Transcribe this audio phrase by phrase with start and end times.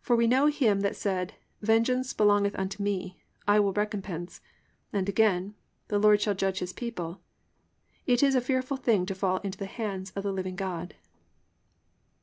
[0.02, 4.42] For we know him that said, Vengeance belongeth unto me, I will recompense.
[4.92, 5.54] And again,
[5.88, 7.22] The Lord shall judge his people.
[8.00, 10.96] (31) It is a fearful thing to fall into the hands of the living God."